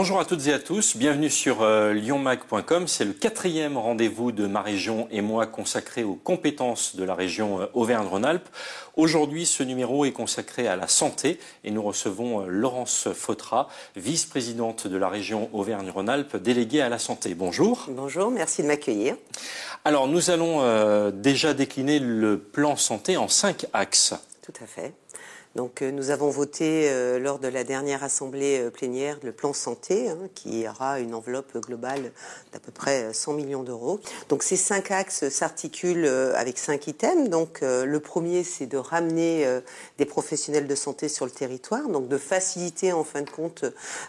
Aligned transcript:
Bonjour 0.00 0.18
à 0.18 0.24
toutes 0.24 0.46
et 0.46 0.54
à 0.54 0.58
tous, 0.58 0.96
bienvenue 0.96 1.28
sur 1.28 1.60
euh, 1.60 1.92
lyonmag.com. 1.92 2.88
C'est 2.88 3.04
le 3.04 3.12
quatrième 3.12 3.76
rendez-vous 3.76 4.32
de 4.32 4.46
ma 4.46 4.62
région 4.62 5.06
et 5.10 5.20
moi 5.20 5.46
consacré 5.46 6.04
aux 6.04 6.14
compétences 6.14 6.96
de 6.96 7.04
la 7.04 7.14
région 7.14 7.60
euh, 7.60 7.66
Auvergne-Rhône-Alpes. 7.74 8.48
Aujourd'hui, 8.96 9.44
ce 9.44 9.62
numéro 9.62 10.06
est 10.06 10.12
consacré 10.12 10.66
à 10.66 10.74
la 10.74 10.88
santé 10.88 11.38
et 11.64 11.70
nous 11.70 11.82
recevons 11.82 12.40
euh, 12.40 12.46
Laurence 12.48 13.08
Fautra, 13.12 13.68
vice-présidente 13.94 14.86
de 14.86 14.96
la 14.96 15.10
région 15.10 15.50
Auvergne-Rhône-Alpes, 15.52 16.38
déléguée 16.38 16.80
à 16.80 16.88
la 16.88 16.98
santé. 16.98 17.34
Bonjour. 17.34 17.84
Bonjour, 17.90 18.30
merci 18.30 18.62
de 18.62 18.68
m'accueillir. 18.68 19.16
Alors, 19.84 20.08
nous 20.08 20.30
allons 20.30 21.10
déjà 21.10 21.52
décliner 21.52 21.98
le 21.98 22.38
plan 22.38 22.74
santé 22.76 23.18
en 23.18 23.28
cinq 23.28 23.66
axes. 23.74 24.14
Tout 24.40 24.54
à 24.62 24.66
fait. 24.66 24.94
Donc 25.56 25.82
euh, 25.82 25.90
nous 25.90 26.10
avons 26.10 26.30
voté 26.30 26.88
euh, 26.88 27.18
lors 27.18 27.40
de 27.40 27.48
la 27.48 27.64
dernière 27.64 28.04
assemblée 28.04 28.60
euh, 28.60 28.70
plénière 28.70 29.18
le 29.24 29.32
plan 29.32 29.52
santé, 29.52 30.08
hein, 30.08 30.16
qui 30.36 30.64
aura 30.68 31.00
une 31.00 31.12
enveloppe 31.12 31.58
globale 31.58 32.12
d'à 32.52 32.60
peu 32.60 32.70
près 32.70 33.12
100 33.12 33.32
millions 33.32 33.64
d'euros. 33.64 33.98
Donc 34.28 34.44
ces 34.44 34.56
cinq 34.56 34.92
axes 34.92 35.28
s'articulent 35.28 36.06
avec 36.36 36.56
cinq 36.56 36.86
items. 36.86 37.28
Donc 37.28 37.60
le 37.62 37.98
premier, 37.98 38.44
c'est 38.44 38.66
de 38.66 38.76
ramener 38.76 39.46
des 39.98 40.04
professionnels 40.04 40.66
de 40.66 40.74
santé 40.74 41.08
sur 41.08 41.24
le 41.24 41.30
territoire, 41.30 41.88
donc 41.88 42.08
de 42.08 42.18
faciliter 42.18 42.92
en 42.92 43.04
fin 43.04 43.22
de 43.22 43.30
compte 43.30 43.64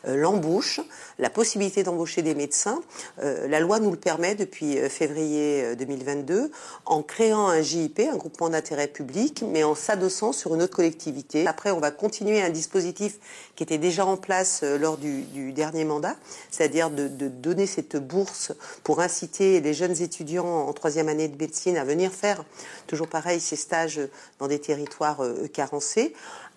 l'embauche, 0.05 0.79
la 1.19 1.29
possibilité 1.29 1.83
d'embaucher 1.83 2.21
des 2.21 2.33
médecins. 2.33 2.81
la 3.17 3.59
loi 3.59 3.79
nous 3.79 3.91
le 3.91 3.97
permet 3.97 4.35
depuis 4.35 4.77
février 4.89 5.75
2022 5.75 6.51
en 6.85 7.03
créant 7.03 7.47
un 7.47 7.61
JIP, 7.61 7.99
un 7.99 8.17
groupement 8.17 8.49
d'intérêt 8.49 8.87
public, 8.87 9.43
mais 9.47 9.63
en 9.63 9.75
s'adossant 9.75 10.33
sur 10.33 10.55
une 10.55 10.63
autre 10.63 10.75
collectivité 10.75 11.30
après, 11.45 11.71
on 11.71 11.79
va 11.79 11.91
continuer 11.91 12.41
un 12.41 12.49
dispositif 12.49 13.17
qui 13.55 13.63
était 13.63 13.77
déjà 13.77 14.05
en 14.05 14.17
place 14.17 14.61
euh, 14.63 14.77
lors 14.77 14.97
du, 14.97 15.51
dernier 15.53 15.85
mandat, 15.85 16.15
c'est-à-dire 16.49 16.89
de, 16.89 17.07
donner 17.07 17.65
cette 17.65 17.97
bourse 17.97 18.53
pour 18.83 19.01
inciter 19.01 19.59
les 19.61 19.73
jeunes 19.73 20.01
étudiants 20.01 20.67
en 20.67 20.73
troisième 20.73 21.09
année 21.09 21.27
de 21.27 21.37
médecine 21.37 21.77
à 21.77 21.83
venir 21.83 22.11
faire, 22.11 22.43
toujours 22.87 23.07
pareil, 23.07 23.39
ces 23.39 23.55
stages 23.55 23.99
dans 24.39 24.47
des 24.47 24.59
territoires 24.59 25.23
euh, 25.23 25.47
carencés 25.47 26.13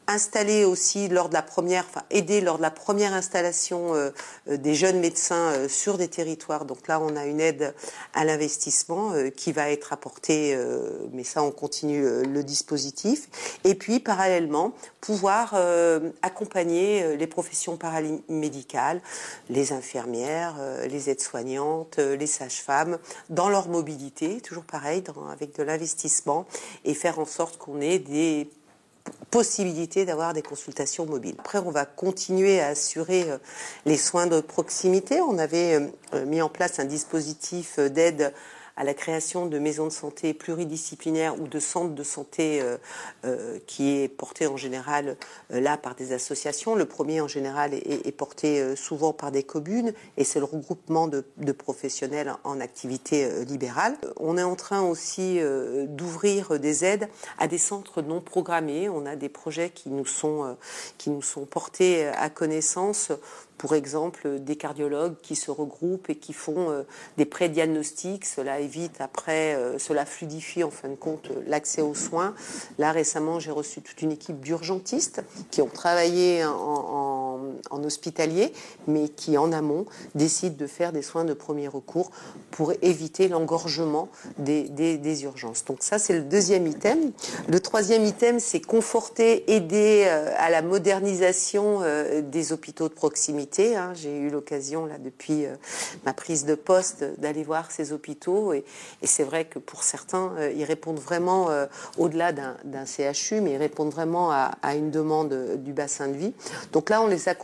installer 0.06 0.64
aussi 0.64 1.08
lors 1.08 1.28
de 1.28 1.34
la 1.34 1.42
première, 1.42 1.86
aider 2.10 2.40
lors 2.40 2.58
de 2.58 2.62
la 2.62 2.70
première 2.70 3.12
installation 3.14 3.94
euh, 3.94 4.10
euh, 4.48 4.56
des 4.56 4.74
jeunes 4.74 5.00
médecins 5.00 5.52
euh, 5.52 5.68
sur 5.68 5.98
des 5.98 6.08
territoires. 6.08 6.64
Donc 6.64 6.88
là, 6.88 7.00
on 7.00 7.16
a 7.16 7.26
une 7.26 7.40
aide 7.40 7.74
à 8.12 8.24
l'investissement 8.24 9.12
qui 9.36 9.52
va 9.52 9.70
être 9.70 9.92
apportée, 9.92 10.56
mais 11.12 11.24
ça, 11.24 11.42
on 11.42 11.50
continue 11.50 12.02
le 12.24 12.44
dispositif. 12.44 13.28
Et 13.64 13.74
puis, 13.74 14.00
parallèlement, 14.00 14.72
pouvoir 15.00 15.54
accompagner 16.22 17.16
les 17.16 17.26
professions 17.26 17.76
paramédicales, 17.76 19.00
les 19.48 19.72
infirmières, 19.72 20.54
les 20.88 21.10
aides-soignantes, 21.10 21.98
les 21.98 22.26
sages-femmes 22.26 22.98
dans 23.30 23.48
leur 23.48 23.68
mobilité, 23.68 24.40
toujours 24.40 24.64
pareil, 24.64 25.02
avec 25.32 25.56
de 25.56 25.62
l'investissement, 25.62 26.46
et 26.84 26.94
faire 26.94 27.18
en 27.18 27.26
sorte 27.26 27.58
qu'on 27.58 27.80
ait 27.80 27.98
des 27.98 28.48
possibilité 29.30 30.04
d'avoir 30.04 30.32
des 30.32 30.42
consultations 30.42 31.06
mobiles. 31.06 31.34
Après, 31.38 31.58
on 31.58 31.70
va 31.70 31.84
continuer 31.84 32.60
à 32.60 32.68
assurer 32.68 33.30
euh, 33.30 33.38
les 33.84 33.96
soins 33.96 34.26
de 34.26 34.40
proximité. 34.40 35.20
On 35.20 35.38
avait 35.38 35.90
euh, 36.14 36.24
mis 36.26 36.40
en 36.40 36.48
place 36.48 36.78
un 36.78 36.84
dispositif 36.84 37.78
d'aide 37.78 38.32
à 38.76 38.84
la 38.84 38.94
création 38.94 39.46
de 39.46 39.58
maisons 39.58 39.86
de 39.86 39.92
santé 39.92 40.34
pluridisciplinaires 40.34 41.40
ou 41.40 41.46
de 41.46 41.60
centres 41.60 41.94
de 41.94 42.02
santé 42.02 42.60
euh, 42.60 42.76
euh, 43.24 43.58
qui 43.66 43.90
est 43.90 44.08
porté 44.08 44.46
en 44.46 44.56
général 44.56 45.16
euh, 45.52 45.60
là 45.60 45.76
par 45.76 45.94
des 45.94 46.12
associations. 46.12 46.74
Le 46.74 46.84
premier 46.84 47.20
en 47.20 47.28
général 47.28 47.74
est, 47.74 48.12
porté 48.16 48.76
souvent 48.76 49.12
par 49.12 49.32
des 49.32 49.42
communes 49.42 49.92
et 50.16 50.24
c'est 50.24 50.38
le 50.38 50.44
regroupement 50.44 51.08
de, 51.08 51.24
professionnels 51.52 52.32
en 52.44 52.60
activité 52.60 53.44
libérale. 53.44 53.96
On 54.18 54.38
est 54.38 54.42
en 54.42 54.56
train 54.56 54.82
aussi 54.82 55.40
d'ouvrir 55.88 56.58
des 56.58 56.84
aides 56.84 57.08
à 57.38 57.48
des 57.48 57.58
centres 57.58 58.02
non 58.02 58.20
programmés. 58.20 58.88
On 58.88 59.06
a 59.06 59.16
des 59.16 59.28
projets 59.28 59.70
qui 59.70 59.88
nous 59.88 60.06
sont, 60.06 60.56
qui 60.98 61.10
nous 61.10 61.22
sont 61.22 61.44
portés 61.44 62.06
à 62.06 62.30
connaissance 62.30 63.12
pour 63.58 63.74
exemple 63.74 64.40
des 64.40 64.56
cardiologues 64.56 65.16
qui 65.22 65.36
se 65.36 65.50
regroupent 65.50 66.10
et 66.10 66.16
qui 66.16 66.32
font 66.32 66.70
euh, 66.70 66.82
des 67.16 67.24
pré-diagnostics. 67.24 68.24
Cela 68.24 68.60
évite 68.60 69.00
après, 69.00 69.54
euh, 69.54 69.78
cela 69.78 70.04
fluidifie 70.04 70.64
en 70.64 70.70
fin 70.70 70.88
de 70.88 70.94
compte 70.94 71.30
l'accès 71.46 71.82
aux 71.82 71.94
soins. 71.94 72.34
Là 72.78 72.92
récemment, 72.92 73.40
j'ai 73.40 73.50
reçu 73.50 73.80
toute 73.80 74.02
une 74.02 74.12
équipe 74.12 74.40
d'urgentistes 74.40 75.22
qui 75.50 75.62
ont 75.62 75.68
travaillé 75.68 76.44
en, 76.44 77.13
hospitalier, 77.70 78.52
mais 78.86 79.08
qui 79.08 79.36
en 79.36 79.52
amont 79.52 79.86
décident 80.14 80.56
de 80.56 80.66
faire 80.66 80.92
des 80.92 81.02
soins 81.02 81.24
de 81.24 81.34
premier 81.34 81.68
recours 81.68 82.10
pour 82.50 82.72
éviter 82.82 83.28
l'engorgement 83.28 84.08
des, 84.38 85.24
urgences. 85.24 85.64
Donc 85.64 85.78
ça, 85.80 85.98
c'est 85.98 86.14
le 86.14 86.22
deuxième 86.22 86.66
item. 86.66 87.12
Le 87.48 87.60
troisième 87.60 88.04
item, 88.04 88.40
c'est 88.40 88.60
conforter, 88.60 89.52
aider 89.54 90.04
euh, 90.06 90.32
à 90.38 90.50
la 90.50 90.62
modernisation 90.62 91.80
des 92.22 92.52
hôpitaux 92.52 92.88
de 92.88 92.94
proximité 92.94 93.34
Hein. 93.58 93.92
J'ai 93.94 94.18
eu 94.18 94.30
l'occasion, 94.30 94.86
là, 94.86 94.98
depuis 94.98 95.46
euh, 95.46 95.54
ma 96.04 96.12
prise 96.12 96.44
de 96.44 96.54
poste, 96.54 97.04
d'aller 97.18 97.42
voir 97.42 97.70
ces 97.70 97.92
hôpitaux. 97.92 98.52
Et, 98.52 98.64
c'est 99.02 99.24
vrai 99.24 99.44
que 99.44 99.58
pour 99.58 99.82
certains, 99.82 100.32
euh, 100.38 100.52
ils 100.54 100.64
répondent 100.64 100.98
vraiment, 100.98 101.50
euh, 101.50 101.66
au-delà 101.98 102.32
d'un 102.32 102.84
CHU, 102.84 103.40
mais 103.40 103.52
ils 103.52 103.56
répondent 103.56 103.92
vraiment 103.92 104.30
à, 104.30 104.74
une 104.74 104.90
demande 104.90 105.58
du 105.58 105.72
bassin 105.72 106.08
de 106.08 106.14
vie. 106.14 106.34
Donc 106.72 106.90
là, 106.90 107.00
on 107.00 107.06
les 107.06 107.28
accompagne 107.28 107.43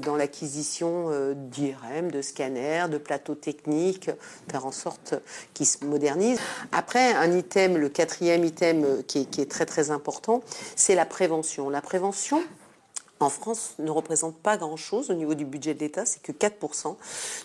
dans 0.00 0.16
l'acquisition 0.16 1.10
d'IRM, 1.34 2.10
de 2.10 2.22
scanners, 2.22 2.86
de 2.90 2.98
plateaux 2.98 3.34
techniques, 3.34 4.10
faire 4.50 4.66
en 4.66 4.72
sorte 4.72 5.14
qu'ils 5.54 5.66
se 5.66 5.84
modernisent. 5.84 6.40
Après, 6.72 7.14
un 7.14 7.36
item, 7.36 7.76
le 7.76 7.88
quatrième 7.88 8.44
item 8.44 9.02
qui 9.06 9.26
est 9.38 9.50
très 9.50 9.66
très 9.66 9.90
important, 9.90 10.42
c'est 10.74 10.94
la 10.94 11.06
prévention. 11.06 11.70
La 11.70 11.80
prévention, 11.80 12.42
en 13.18 13.30
France 13.30 13.74
ne 13.78 13.90
représente 13.90 14.36
pas 14.36 14.58
grand-chose 14.58 15.10
au 15.10 15.14
niveau 15.14 15.34
du 15.34 15.46
budget 15.46 15.72
de 15.72 15.80
l'État, 15.80 16.04
c'est 16.04 16.20
que 16.20 16.32
4%. 16.32 16.96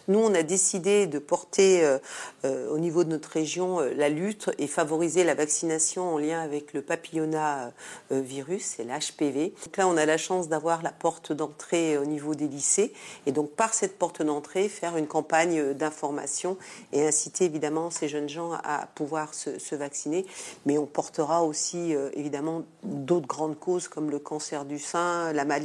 Nous, 0.09 0.19
on 0.19 0.33
a 0.33 0.43
décidé 0.43 1.07
de 1.07 1.17
porter 1.17 1.85
euh, 1.85 1.97
euh, 2.43 2.69
au 2.69 2.77
niveau 2.77 3.05
de 3.05 3.09
notre 3.09 3.29
région 3.29 3.79
euh, 3.79 3.93
la 3.95 4.09
lutte 4.09 4.49
et 4.57 4.67
favoriser 4.67 5.23
la 5.23 5.33
vaccination 5.33 6.15
en 6.15 6.17
lien 6.17 6.41
avec 6.41 6.73
le 6.73 6.81
papillonnat 6.81 7.71
virus, 8.09 8.75
c'est 8.75 8.83
l'HPV. 8.83 9.53
Donc 9.65 9.77
là, 9.77 9.87
on 9.87 9.95
a 9.95 10.05
la 10.05 10.17
chance 10.17 10.49
d'avoir 10.49 10.81
la 10.81 10.91
porte 10.91 11.31
d'entrée 11.31 11.97
au 11.97 12.05
niveau 12.05 12.35
des 12.35 12.47
lycées 12.47 12.93
et 13.25 13.31
donc 13.31 13.51
par 13.51 13.73
cette 13.73 13.97
porte 13.97 14.21
d'entrée, 14.21 14.67
faire 14.67 14.97
une 14.97 15.07
campagne 15.07 15.73
d'information 15.73 16.57
et 16.91 17.05
inciter 17.05 17.45
évidemment 17.45 17.91
ces 17.91 18.09
jeunes 18.09 18.29
gens 18.29 18.51
à 18.51 18.87
pouvoir 18.95 19.33
se, 19.33 19.59
se 19.59 19.75
vacciner. 19.75 20.25
Mais 20.65 20.77
on 20.77 20.85
portera 20.85 21.43
aussi 21.43 21.93
évidemment 22.13 22.63
d'autres 22.83 23.27
grandes 23.27 23.57
causes 23.57 23.87
comme 23.87 24.09
le 24.09 24.19
cancer 24.19 24.65
du 24.65 24.79
sein, 24.79 25.31
la 25.33 25.45
maladie 25.45 25.60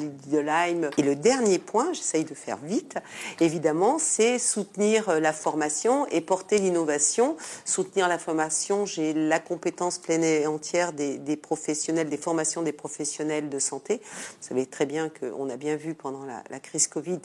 Et 0.99 1.03
le 1.03 1.15
dernier 1.15 1.59
point, 1.59 1.93
j'essaye 1.93 2.25
de 2.25 2.35
faire 2.35 2.59
vite, 2.59 2.97
évidemment, 3.41 3.99
c'est 3.99 4.39
soutenir 4.39 5.09
euh, 5.09 5.21
la 5.21 5.33
formation 5.33 6.07
et 6.09 6.21
porter 6.21 6.59
l'innovation. 6.59 7.37
Soutenir 7.65 8.09
la 8.09 8.19
formation, 8.19 8.87
j'ai 8.87 9.13
la 9.13 9.39
compétence 9.39 9.99
pleine 9.99 10.25
et 10.25 10.47
entière 10.47 10.93
des, 10.93 11.37
professionnels, 11.37 12.09
des 12.09 12.17
formations 12.17 12.63
des 12.63 12.73
professionnels 12.73 13.49
de 13.49 13.59
santé. 13.59 14.01
Vous 14.03 14.49
savez 14.49 14.67
très 14.67 14.87
bien 14.87 15.09
qu'on 15.09 15.49
a 15.51 15.57
bien 15.57 15.77
vu 15.77 15.95
pendant 15.95 16.25
la, 16.25 16.61
crise 16.61 16.89
Covid 16.89 17.21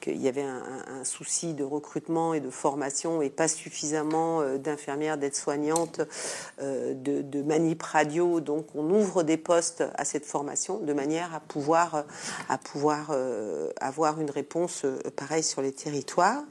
qu'il 0.00 0.22
y 0.22 0.28
avait 0.28 0.42
un, 0.42 1.04
souci 1.04 1.54
de 1.54 1.64
recrutement 1.64 2.34
et 2.34 2.40
de 2.40 2.50
formation 2.50 3.20
et 3.22 3.30
pas 3.30 3.48
suffisamment 3.48 4.40
euh, 4.40 4.58
d'infirmières, 4.58 5.18
d'aides-soignantes, 5.18 6.00
euh, 6.62 6.94
de, 6.94 7.22
de 7.22 7.42
manip 7.42 7.82
radio. 7.82 8.40
Donc 8.40 8.66
on 8.74 8.90
ouvre 8.90 9.22
des 9.22 9.36
postes 9.36 9.84
à 9.94 10.04
cette 10.04 10.24
formation 10.24 10.78
de 10.78 10.92
manière 10.92 11.34
à 11.34 11.40
pouvoir 11.40 12.04
à 12.48 12.58
pouvoir 12.58 13.08
euh, 13.10 13.70
avoir 13.80 14.20
une 14.20 14.30
réponse 14.30 14.84
euh, 14.84 14.98
pareille 15.16 15.42
sur 15.42 15.62
les 15.62 15.72
territoires. 15.72 16.42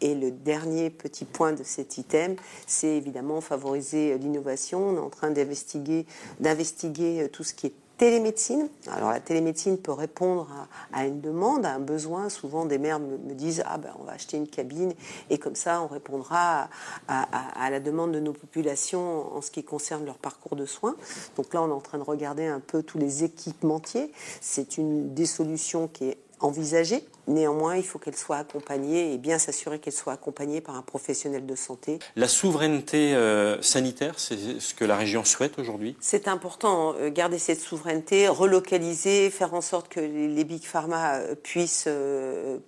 Et 0.00 0.14
le 0.14 0.30
dernier 0.30 0.90
petit 0.90 1.24
point 1.24 1.52
de 1.52 1.62
cet 1.62 1.96
item, 1.96 2.36
c'est 2.66 2.96
évidemment 2.96 3.40
favoriser 3.40 4.18
l'innovation. 4.18 4.90
On 4.90 4.96
est 4.96 5.00
en 5.00 5.10
train 5.10 5.30
d'investiguer, 5.30 6.06
euh, 6.42 7.28
tout 7.28 7.44
ce 7.44 7.54
qui 7.54 7.68
est 7.68 7.74
télémédecine. 7.96 8.68
Alors 8.90 9.10
la 9.10 9.20
télémédecine 9.20 9.78
peut 9.78 9.92
répondre 9.92 10.48
à, 10.92 11.06
une 11.06 11.20
demande, 11.20 11.64
à 11.64 11.74
un 11.74 11.78
besoin. 11.78 12.28
Souvent 12.28 12.64
des 12.64 12.78
mères 12.78 13.00
me, 13.00 13.34
disent 13.34 13.62
ah 13.66 13.78
ben 13.78 13.90
on 14.00 14.04
va 14.04 14.12
acheter 14.12 14.36
une 14.36 14.48
cabine 14.48 14.94
et 15.30 15.38
comme 15.38 15.54
ça 15.54 15.82
on 15.82 15.86
répondra 15.86 16.68
à, 17.08 17.70
la 17.70 17.80
demande 17.80 18.12
de 18.12 18.20
nos 18.20 18.32
populations 18.32 19.34
en 19.36 19.40
ce 19.40 19.50
qui 19.50 19.64
concerne 19.64 20.04
leur 20.04 20.18
parcours 20.18 20.56
de 20.56 20.66
soins. 20.66 20.96
Donc 21.36 21.54
là 21.54 21.62
on 21.62 21.68
est 21.68 21.72
en 21.72 21.80
train 21.80 21.98
de 21.98 22.04
regarder 22.04 22.46
un 22.46 22.60
peu 22.60 22.82
tous 22.82 22.98
les 22.98 23.24
équipementiers. 23.24 24.12
C'est 24.40 24.78
une 24.78 25.14
des 25.14 25.26
solutions 25.26 25.88
qui 25.88 26.10
est 26.10 26.18
envisagée. 26.40 27.04
Néanmoins, 27.28 27.76
il 27.76 27.82
faut 27.82 27.98
qu'elle 27.98 28.16
soit 28.16 28.36
accompagnée 28.36 29.12
et 29.12 29.18
bien 29.18 29.38
s'assurer 29.38 29.80
qu'elle 29.80 29.92
soit 29.92 30.12
accompagnée 30.12 30.60
par 30.60 30.76
un 30.76 30.82
professionnel 30.82 31.44
de 31.44 31.56
santé. 31.56 31.98
La 32.14 32.28
souveraineté 32.28 33.14
euh, 33.14 33.60
sanitaire, 33.62 34.18
c'est 34.18 34.60
ce 34.60 34.74
que 34.74 34.84
la 34.84 34.96
région 34.96 35.24
souhaite 35.24 35.58
aujourd'hui? 35.58 35.96
C'est 36.00 36.28
important, 36.28 36.94
euh, 37.00 37.10
garder 37.10 37.38
cette 37.38 37.60
souveraineté, 37.60 38.28
relocaliser, 38.28 39.30
faire 39.30 39.54
en 39.54 39.60
sorte 39.60 39.88
que 39.88 39.98
les 39.98 40.44
big 40.44 40.62
pharma 40.62 41.16
euh, 41.16 41.34
puissent 41.34 41.88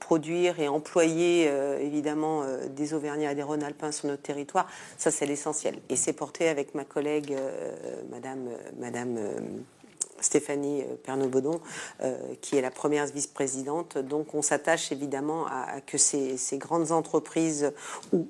produire 0.00 0.58
et 0.58 0.68
employer 0.68 1.50
évidemment 1.80 2.44
des 2.70 2.94
Auvergnats 2.94 3.32
et 3.32 3.34
des 3.34 3.42
Rhône-Alpins 3.42 3.92
sur 3.92 4.08
notre 4.08 4.22
territoire. 4.22 4.66
Ça, 4.96 5.10
c'est 5.10 5.26
l'essentiel. 5.26 5.78
Et 5.88 5.96
c'est 5.96 6.12
porté 6.12 6.48
avec 6.48 6.74
ma 6.74 6.84
collègue, 6.84 7.36
Madame, 8.10 8.48
Madame 8.78 9.18
Stéphanie 10.20 10.82
euh, 10.82 10.96
Pernod-Baudon, 11.02 11.60
euh, 12.02 12.16
qui 12.40 12.56
est 12.56 12.60
la 12.60 12.70
première 12.70 13.06
vice-présidente. 13.06 13.98
Donc 13.98 14.34
on 14.34 14.42
s'attache 14.42 14.92
évidemment 14.92 15.46
à, 15.46 15.80
que 15.80 15.98
ces, 15.98 16.36
grandes 16.54 16.92
entreprises 16.92 17.72
ou, 18.12 18.26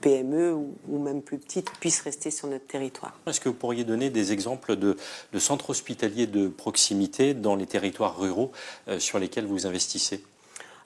PME 0.00 0.54
ou, 0.54 0.98
même 0.98 1.22
plus 1.22 1.38
petites 1.38 1.70
puissent 1.80 2.02
rester 2.02 2.30
sur 2.30 2.48
notre 2.48 2.66
territoire. 2.66 3.18
Est-ce 3.26 3.40
que 3.40 3.48
vous 3.48 3.54
pourriez 3.54 3.84
donner 3.84 4.10
des 4.10 4.32
exemples 4.32 4.76
de, 4.76 4.96
centres 5.38 5.70
hospitaliers 5.70 6.26
de 6.26 6.48
proximité 6.48 7.34
dans 7.34 7.56
les 7.56 7.66
territoires 7.66 8.18
ruraux 8.18 8.52
euh, 8.88 8.98
sur 8.98 9.18
lesquels 9.18 9.46
vous 9.46 9.66
investissez? 9.66 10.22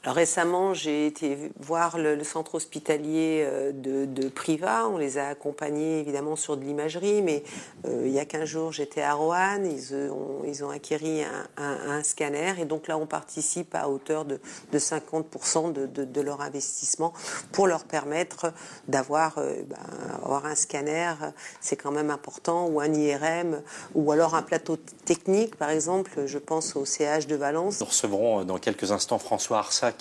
Alors 0.05 0.17
récemment, 0.17 0.75
j'ai 0.75 1.07
été 1.07 1.53
voir 1.61 1.97
le, 1.97 2.25
centre 2.25 2.57
hospitalier 2.57 3.45
euh, 3.47 3.71
de, 3.73 4.29
Priva. 4.29 4.89
On 4.89 4.97
les 4.99 5.17
a 5.17 5.29
accompagnés 5.29 6.01
évidemment 6.01 6.35
sur 6.35 6.57
de 6.57 6.65
l'imagerie, 6.65 7.23
mais 7.23 7.45
euh, 7.87 8.03
il 8.07 8.13
y 8.13 8.19
a 8.19 8.25
15 8.25 8.45
jours, 8.45 8.73
j'étais 8.73 9.03
à 9.03 9.15
Roanne. 9.15 9.65
Ils 9.65 9.95
ont, 9.95 10.43
ils 10.45 10.65
acquis 10.65 11.23
un, 11.57 12.03
scanner 12.03 12.55
et 12.59 12.65
donc 12.65 12.89
là, 12.89 12.99
on 12.99 13.07
participe 13.07 13.77
à 13.77 13.89
hauteur 13.89 14.25
de, 14.25 14.41
de 14.73 14.79
50% 14.79 15.73
de, 15.73 16.21
leur 16.21 16.41
investissement 16.41 17.13
pour 17.53 17.69
leur 17.69 17.85
permettre 17.85 18.53
d'avoir 18.89 19.39
euh, 19.39 19.55
ben, 19.69 19.77
avoir 20.25 20.47
un 20.47 20.57
scanner. 20.57 21.15
C'est 21.61 21.77
quand 21.77 21.93
même 21.93 22.11
important 22.11 22.67
ou 22.67 22.81
un 22.81 22.93
IRM 22.93 23.63
ou 23.95 24.11
alors 24.11 24.35
un 24.35 24.43
plateau 24.43 24.79
technique, 25.05 25.55
par 25.55 25.71
exemple. 25.71 26.27
Je 26.27 26.39
pense 26.39 26.75
au 26.75 26.85
CH 26.85 27.29
de 27.29 27.37
Valence. 27.37 27.79
Nous 27.79 27.87
recevrons 27.87 28.45
dans 28.45 28.59
quelques 28.59 28.91
instants 28.91 29.19
François 29.19 29.59
Arsac 29.59 29.92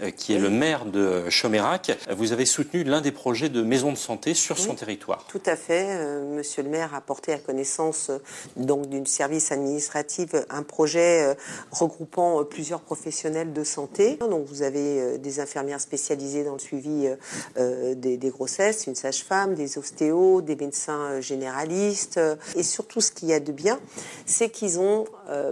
euh, 0.00 0.10
qui 0.10 0.34
est 0.34 0.38
le 0.38 0.50
maire 0.50 0.84
de 0.84 1.28
Chomérac. 1.30 1.96
Vous 2.16 2.32
avez 2.32 2.46
soutenu 2.46 2.84
l'un 2.84 3.00
des 3.00 3.12
projets 3.12 3.48
de 3.48 3.62
maison 3.62 3.92
de 3.92 3.96
santé 3.96 4.34
sur 4.34 4.58
son 4.58 4.74
territoire. 4.74 5.24
Tout 5.28 5.42
à 5.46 5.56
fait. 5.56 5.86
Euh, 5.88 6.36
monsieur 6.36 6.62
le 6.62 6.68
maire 6.68 6.94
a 6.94 7.00
porté 7.00 7.32
à 7.32 7.38
connaissance 7.38 8.10
euh, 8.10 8.18
donc 8.56 8.88
d'une 8.88 9.06
service 9.06 9.52
administratif 9.52 10.30
un 10.50 10.62
projet 10.62 11.36
regroupant 11.70 12.44
plusieurs 12.44 12.80
professionnels 12.80 13.52
de 13.52 13.64
santé. 13.64 14.16
Donc 14.16 14.46
vous 14.46 14.62
avez 14.62 15.18
des 15.18 15.40
infirmières 15.40 15.80
spécialisées 15.80 16.44
dans 16.44 16.54
le 16.54 16.58
suivi 16.58 17.08
des, 17.56 18.16
des 18.16 18.28
grossesses, 18.30 18.86
une 18.86 18.94
sage-femme, 18.94 19.54
des 19.54 19.78
ostéos, 19.78 20.42
des 20.42 20.56
médecins 20.56 21.20
généralistes. 21.20 22.20
Et 22.56 22.62
surtout, 22.62 23.00
ce 23.00 23.10
qu'il 23.10 23.28
y 23.28 23.32
a 23.32 23.40
de 23.40 23.52
bien, 23.52 23.80
c'est 24.26 24.50
qu'ils 24.50 24.78
ont 24.78 25.04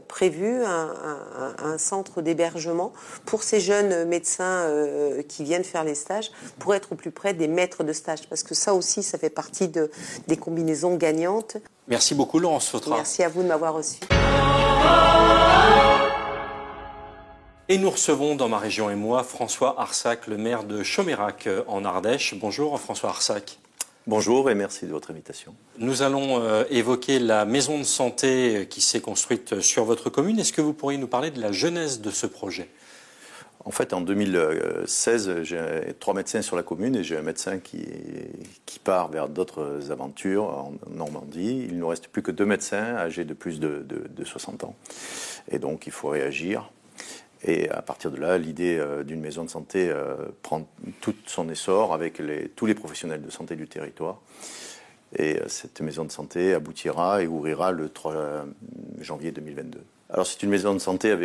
prévu 0.09 0.63
un, 0.65 0.95
un 1.63 1.79
centre 1.79 2.23
d'hébergement 2.23 2.93
pour 3.25 3.43
ces 3.43 3.61
jeunes 3.61 3.80
médecins 3.83 4.65
euh, 4.65 5.23
qui 5.23 5.45
viennent 5.45 5.65
faire 5.65 5.85
les 5.85 5.95
stages 5.95 6.31
pour 6.59 6.75
être 6.75 6.93
au 6.93 6.95
plus 6.95 7.11
près 7.11 7.35
des 7.35 7.49
maîtres 7.49 7.85
de 7.85 7.93
stage. 7.93 8.29
Parce 8.29 8.43
que 8.43 8.55
ça 8.55 8.75
aussi, 8.75 9.03
ça 9.03 9.19
fait 9.19 9.31
partie 9.31 9.69
de, 9.69 9.91
des 10.29 10.37
combinaisons 10.37 10.97
gagnantes. 10.97 11.57
Merci 11.89 12.15
beaucoup, 12.15 12.39
Laurence 12.39 12.69
Fautra. 12.69 12.97
Merci 12.97 13.23
à 13.23 13.29
vous 13.29 13.43
de 13.43 13.49
m'avoir 13.49 13.75
reçu. 13.75 14.01
Et 17.69 17.79
nous 17.79 17.91
recevons 17.91 18.35
dans 18.35 18.49
ma 18.49 18.59
région 18.59 18.91
et 18.91 18.97
moi 18.97 19.23
François 19.23 19.81
Arsac, 19.81 20.27
le 20.27 20.37
maire 20.37 20.65
de 20.65 20.83
Chomérac 20.83 21.47
euh, 21.47 21.63
en 21.69 21.85
Ardèche. 21.85 22.35
Bonjour 22.35 22.79
François 22.81 23.11
Arsac. 23.11 23.61
Bonjour 24.07 24.51
et 24.51 24.57
merci 24.57 24.87
de 24.87 24.91
votre 24.91 25.13
invitation. 25.13 25.55
Nous 25.79 26.03
allons 26.03 26.41
euh, 26.41 26.65
évoquer 26.71 27.21
la 27.21 27.45
maison 27.45 27.79
de 27.79 27.85
santé 27.85 28.67
qui 28.69 28.81
s'est 28.81 29.01
construite 29.01 29.61
sur 29.61 29.85
votre 29.85 30.11
commune. 30.11 30.41
Est-ce 30.41 30.53
que 30.53 30.61
vous 30.61 30.73
pourriez 30.73 30.99
nous 30.99 31.07
parler 31.07 31.31
de 31.31 31.41
la 31.41 31.53
genèse 31.53 32.01
de 32.01 32.11
ce 32.11 32.27
projet? 32.27 32.69
En 33.65 33.71
fait, 33.71 33.93
en 33.93 34.01
2016, 34.01 35.43
j'ai 35.43 35.61
trois 35.99 36.15
médecins 36.15 36.41
sur 36.41 36.57
la 36.57 36.63
commune 36.63 36.97
et 36.97 37.05
j'ai 37.05 37.19
un 37.19 37.23
médecin 37.23 37.59
qui, 37.59 37.87
qui 38.65 38.79
part 38.79 39.09
vers 39.09 39.29
d'autres 39.29 39.91
aventures 39.91 40.45
en 40.45 40.73
Normandie. 40.91 41.67
Il 41.69 41.75
ne 41.75 41.81
nous 41.81 41.89
reste 41.89 42.09
plus 42.09 42.23
que 42.23 42.31
deux 42.31 42.47
médecins 42.47 42.97
âgés 42.97 43.25
de 43.25 43.35
plus 43.35 43.61
de, 43.61 43.85
60 44.25 44.65
ans. 44.65 44.75
Et 45.51 45.59
donc, 45.59 45.87
il 45.87 45.93
faut 45.93 46.09
réagir. 46.09 46.71
Et 47.43 47.69
à 47.71 47.83
partir 47.83 48.11
de 48.11 48.17
là, 48.17 48.39
l'idée 48.39 48.79
euh, 48.79 49.03
d'une 49.03 49.21
maison 49.21 49.45
de 49.45 49.51
santé 49.51 49.89
euh, 49.91 50.15
prend 50.43 50.67
tout 51.01 51.15
son 51.27 51.49
essor 51.49 51.95
avec 51.95 52.21
tous 52.55 52.67
les 52.67 52.75
professionnels 52.75 53.23
de 53.23 53.31
santé 53.31 53.57
du 53.57 53.67
territoire. 53.67 54.21
Et 55.17 55.39
euh, 55.39 55.49
cette 55.49 55.81
maison 55.81 56.05
de 56.05 56.13
santé 56.13 56.55
aboutira 56.55 57.23
et 57.23 57.27
ouvrira 57.27 57.73
le 57.73 57.89
3 57.89 58.45
janvier 59.01 59.33
2022. 59.33 59.81
Alors 60.13 60.27
c'est 60.27 60.43
une 60.43 60.51
maison 60.51 60.75
de 60.75 60.81
santé 60.81 61.17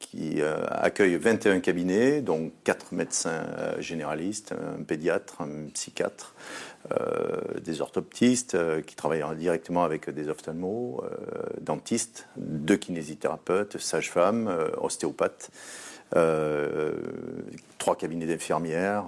qui 0.00 0.42
euh, 0.42 0.64
accueille 0.68 1.16
21 1.16 1.60
cabinets, 1.60 2.22
donc 2.22 2.52
4 2.64 2.92
médecins 2.92 3.30
euh, 3.30 3.80
généralistes, 3.80 4.52
un 4.52 4.82
pédiatre, 4.82 5.42
un 5.42 5.68
psychiatre, 5.72 6.34
euh, 6.90 7.36
des 7.64 7.80
orthoptistes 7.80 8.56
qui 8.82 8.96
travaillent 8.96 9.24
directement 9.36 9.84
avec 9.84 10.10
des 10.10 10.28
ophtalmos, 10.28 11.02
dentistes, 11.60 12.26
deux 12.36 12.76
kinésithérapeutes, 12.76 13.78
sages-femmes, 13.78 14.52
ostéopathes, 14.80 15.50
trois 17.78 17.96
cabinets 17.96 18.26
d'infirmières, 18.26 19.04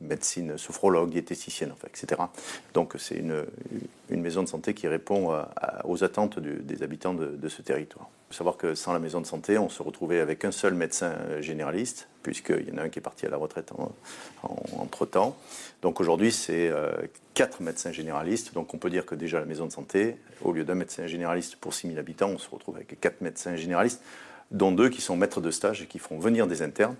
médecine 0.00 0.56
sophrologue, 0.58 1.10
diététicienne, 1.10 1.72
enfin, 1.72 1.88
etc. 1.88 2.22
Donc 2.74 2.94
c'est 2.98 3.16
une, 3.16 3.44
une, 4.08 4.20
maison 4.20 4.42
de 4.42 4.48
santé 4.48 4.74
qui 4.74 4.88
répond 4.88 5.34
aux 5.84 6.04
attentes 6.04 6.38
des 6.38 6.82
habitants 6.82 7.14
de, 7.14 7.48
ce 7.48 7.62
territoire. 7.62 8.08
Il 8.28 8.34
faut 8.34 8.38
savoir 8.38 8.56
que 8.56 8.74
sans 8.74 8.92
la 8.92 8.98
maison 8.98 9.20
de 9.20 9.26
santé, 9.26 9.58
on 9.58 9.68
se 9.68 9.82
retrouvait 9.82 10.20
avec 10.20 10.44
un 10.44 10.52
seul 10.52 10.74
médecin 10.74 11.14
généraliste, 11.40 12.08
puisqu'il 12.22 12.68
y 12.68 12.72
en 12.72 12.78
a 12.78 12.82
un 12.82 12.88
qui 12.88 12.98
est 12.98 13.02
parti 13.02 13.26
à 13.26 13.28
la 13.28 13.36
retraite 13.36 13.72
entre-temps. 14.78 15.36
Donc 15.82 16.00
aujourd'hui, 16.00 16.30
c'est 16.30 16.68
euh, 16.68 16.92
quatre 17.34 17.60
médecins 17.60 17.92
généralistes. 17.92 18.54
Donc 18.54 18.72
on 18.74 18.78
peut 18.78 18.90
dire 18.90 19.06
que 19.06 19.14
déjà 19.14 19.40
la 19.40 19.46
maison 19.46 19.66
de 19.66 19.72
santé, 19.72 20.16
au 20.42 20.52
lieu 20.52 20.64
d'un 20.64 20.74
médecin 20.74 21.06
généraliste 21.06 21.56
pour 21.56 21.74
6000 21.74 21.98
habitants, 21.98 22.30
on 22.30 22.38
se 22.38 22.50
retrouve 22.50 22.76
avec 22.76 23.00
quatre 23.00 23.20
médecins 23.20 23.56
généralistes, 23.56 24.02
dont 24.50 24.72
deux 24.72 24.88
qui 24.88 25.00
sont 25.00 25.16
maîtres 25.16 25.40
de 25.40 25.50
stage 25.50 25.82
et 25.82 25.86
qui 25.86 25.98
font 25.98 26.18
venir 26.18 26.46
des 26.46 26.62
internes. 26.62 26.96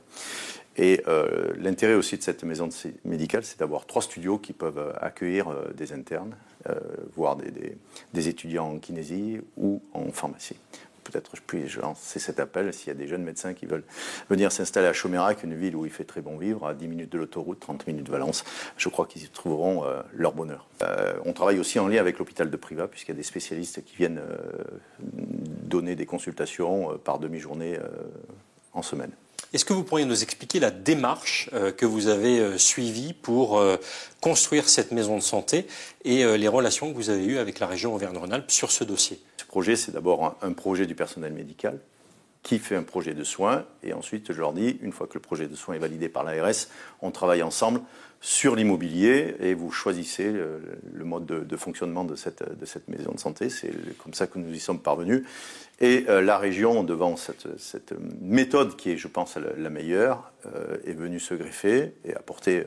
Et 0.77 1.03
euh, 1.09 1.53
l'intérêt 1.59 1.95
aussi 1.95 2.17
de 2.17 2.23
cette 2.23 2.45
maison 2.45 2.69
médicale, 3.05 3.45
c'est 3.45 3.59
d'avoir 3.59 3.87
trois 3.87 4.03
studios 4.03 4.39
qui 4.39 4.53
peuvent 4.53 4.79
euh, 4.79 4.93
accueillir 5.01 5.49
euh, 5.49 5.73
des 5.75 5.93
internes, 5.93 6.35
voire 7.17 7.37
des, 7.37 8.29
étudiants 8.29 8.69
en 8.73 8.79
kinésie 8.79 9.41
ou 9.57 9.81
en 9.95 10.13
pharmacie. 10.13 10.57
Peut-être 11.05 11.37
je 11.37 11.41
puis 11.47 11.65
lancer 11.81 12.19
cet 12.19 12.41
appel 12.41 12.73
s'il 12.73 12.89
y 12.89 12.91
a 12.91 12.95
des 12.95 13.09
jeunes 13.09 13.23
médecins 13.23 13.55
qui 13.55 13.67
veulent 13.67 13.85
venir 14.29 14.53
s'installer 14.53 14.87
à 14.87 14.93
Chomérac, 14.93 15.43
une 15.43 15.55
ville 15.55 15.77
où 15.77 15.87
il 15.87 15.93
fait 15.93 16.05
très 16.05 16.21
bon 16.21 16.37
vivre, 16.37 16.67
à 16.67 16.75
10 16.75 16.89
minutes 16.89 17.13
de 17.13 17.19
l'autoroute, 17.19 17.61
30 17.61 17.87
minutes 17.87 18.07
de 18.07 18.11
Valence. 18.11 18.45
Je 18.77 18.89
crois 18.89 19.07
qu'ils 19.07 19.25
y 19.25 19.29
trouveront 19.29 19.85
leur 20.13 20.33
bonheur. 20.33 20.69
on 21.25 21.33
travaille 21.33 21.59
aussi 21.59 21.79
en 21.79 21.89
lien 21.89 22.01
avec 22.01 22.19
l'hôpital 22.19 22.51
de 22.51 22.57
Priva, 22.57 22.89
puisqu'il 22.89 23.13
y 23.13 23.15
a 23.15 23.17
des 23.17 23.23
spécialistes 23.23 23.85
qui 23.85 23.97
viennent 23.97 24.21
donner 25.01 25.97
des 25.97 26.07
consultations 26.07 26.99
par 26.99 27.19
demi-journée 27.19 27.79
en 28.73 28.83
semaine. 28.83 29.13
Est-ce 29.53 29.65
que 29.65 29.73
vous 29.73 29.83
pourriez 29.83 30.05
nous 30.05 30.23
expliquer 30.23 30.61
la 30.61 30.71
démarche 30.71 31.51
euh, 31.55 31.73
que 31.73 31.85
vous 31.85 32.07
avez 32.07 32.39
euh, 32.39 32.57
suivie 32.57 33.13
pour 33.13 33.59
euh, 33.59 33.77
construire 34.21 34.69
cette 34.69 34.93
maison 34.93 35.17
de 35.17 35.23
santé 35.23 35.67
et 36.05 36.25
les 36.39 36.49
relations 36.49 36.91
que 36.91 36.97
vous 36.97 37.11
avez 37.11 37.25
eues 37.25 37.39
avec 37.39 37.59
la 37.59 37.67
région 37.67 37.95
Auvergne-Rhône-Alpes 37.95 38.51
sur 38.51 38.71
ce 38.71 38.85
dossier? 38.85 39.21
Ce 39.37 39.45
projet, 39.45 39.77
c'est 39.77 39.93
d'abord 39.93 40.37
un, 40.41 40.53
projet 40.53 40.87
du 40.87 40.95
personnel 40.95 41.33
médical 41.33 41.79
qui 42.43 42.59
fait 42.59 42.77
un 42.77 42.83
projet 42.83 43.13
de 43.13 43.25
soins 43.25 43.65
et 43.83 43.93
ensuite, 43.93 44.33
je 44.33 44.41
leur 44.41 44.53
dis, 44.53 44.79
une 44.83 44.93
fois 44.93 45.07
que 45.07 45.15
le 45.15 45.21
projet 45.21 45.47
de 45.47 45.57
soins 45.57 45.75
est 45.75 45.79
validé 45.79 46.09
par 46.09 46.23
l'ARS, 46.25 46.69
on 47.03 47.11
travaille 47.11 47.43
ensemble 47.43 47.81
sur 48.21 48.55
l'immobilier 48.55 49.35
et 49.41 49.55
vous 49.55 49.71
choisissez 49.71 50.31
le, 50.31 51.05
mode 51.05 51.25
de, 51.27 51.57
fonctionnement 51.57 52.05
de 52.05 52.15
cette, 52.17 52.43
maison 52.89 53.13
de 53.13 53.19
santé. 53.19 53.49
C'est 53.49 53.73
comme 53.99 54.13
ça 54.13 54.27
que 54.27 54.39
nous 54.39 54.55
y 54.55 54.61
sommes 54.61 54.81
parvenus. 54.81 55.25
Et 55.83 56.05
euh, 56.11 56.21
la 56.21 56.37
région, 56.37 56.85
devant 56.85 57.17
cette, 57.17 57.47
méthode 58.21 58.77
qui 58.77 58.91
est, 58.91 58.99
je 58.99 59.09
pense, 59.09 59.37
la, 59.37 59.71
meilleure, 59.71 60.31
euh, 60.45 60.77
est 60.85 60.93
venue 60.93 61.19
se 61.19 61.33
greffer 61.33 61.95
et 62.05 62.15
apporter 62.15 62.65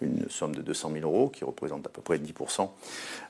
une, 0.00 0.20
une, 0.20 0.30
somme 0.30 0.54
de 0.54 0.62
200 0.62 0.92
000 0.92 1.04
euros 1.04 1.28
qui 1.28 1.44
représente 1.44 1.84
à 1.86 1.90
peu 1.90 2.00
près 2.00 2.18
10% 2.18 2.70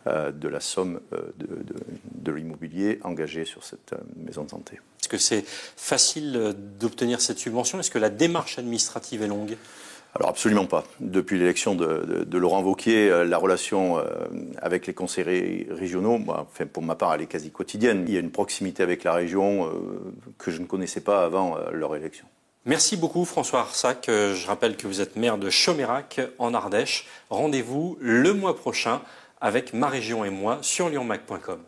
euh, 0.06 0.30
de 0.30 0.48
la 0.48 0.60
somme 0.60 1.00
de, 1.38 1.46
de, 1.46 1.74
de 2.14 2.32
l'immobilier 2.32 3.00
engagé 3.02 3.46
sur 3.46 3.64
cette 3.64 3.94
maison 4.16 4.44
de 4.44 4.50
santé. 4.50 4.74
Est-ce 5.00 5.08
que 5.08 5.16
c'est 5.16 5.44
facile 5.46 6.54
d'obtenir 6.78 7.22
cette 7.22 7.38
subvention? 7.38 7.80
Est-ce 7.80 7.90
que 7.90 7.98
la 7.98 8.10
démarche 8.10 8.58
administrative 8.58 9.22
est 9.22 9.28
longue? 9.28 9.56
Alors 10.14 10.30
absolument 10.30 10.66
pas. 10.66 10.84
Depuis 11.00 11.38
l'élection 11.38 11.74
de, 11.74 12.36
Laurent 12.36 12.62
Vauquier, 12.62 13.08
euh, 13.08 13.24
la 13.24 13.38
relation 13.38 13.98
euh, 13.98 14.04
avec 14.60 14.86
les 14.86 14.94
conseillers 14.94 15.68
régionaux, 15.70 16.18
enfin, 16.28 16.66
pour 16.66 16.82
ma 16.82 16.94
part, 16.94 17.14
elle 17.14 17.22
est 17.22 17.26
quasi 17.26 17.50
quotidienne. 17.50 18.04
Il 18.08 18.14
y 18.14 18.16
a 18.16 18.20
une 18.20 18.30
proximité 18.30 18.82
avec 18.82 19.04
la 19.04 19.12
région 19.12 19.66
euh, 19.66 19.70
que 20.38 20.50
je 20.50 20.60
ne 20.60 20.66
connaissais 20.66 21.00
pas 21.00 21.24
avant 21.24 21.56
leur 21.72 21.94
élection. 21.94 22.26
Merci 22.64 22.96
beaucoup 22.96 23.24
François 23.24 23.60
Arsac. 23.60 24.06
Je 24.08 24.46
rappelle 24.46 24.76
que 24.76 24.86
vous 24.86 25.00
êtes 25.00 25.16
maire 25.16 25.38
de 25.38 25.48
Chomérac 25.48 26.20
en 26.38 26.52
Ardèche. 26.52 27.06
Rendez-vous 27.30 27.96
le 28.00 28.34
mois 28.34 28.56
prochain 28.56 29.00
avec 29.40 29.72
ma 29.72 29.88
région 29.88 30.24
et 30.24 30.30
moi 30.30 30.58
sur 30.62 30.88
lyonmac.com. 30.88 31.60